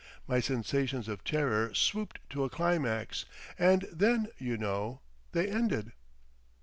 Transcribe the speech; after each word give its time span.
My 0.27 0.39
sensations 0.39 1.07
of 1.07 1.23
terror 1.23 1.75
swooped 1.75 2.27
to 2.31 2.43
a 2.43 2.49
climax. 2.49 3.25
And 3.59 3.83
then, 3.93 4.29
you 4.39 4.57
know, 4.57 4.99
they 5.31 5.47
ended! 5.47 5.91